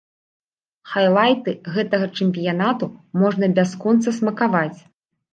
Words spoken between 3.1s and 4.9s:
можна бясконца смакаваць.